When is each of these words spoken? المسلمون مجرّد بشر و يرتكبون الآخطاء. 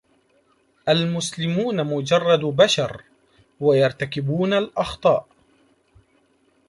المسلمون 0.89 1.83
مجرّد 1.83 2.39
بشر 2.39 3.03
و 3.61 3.73
يرتكبون 3.73 4.53
الآخطاء. 4.53 5.27